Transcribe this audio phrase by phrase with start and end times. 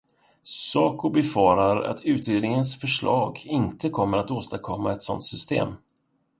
[0.43, 5.73] Saco befarar att utredningens förslag inte kommer att åstadkomma ett sådant system.